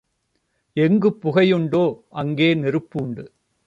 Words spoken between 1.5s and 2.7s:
உண்டோ, அங்கே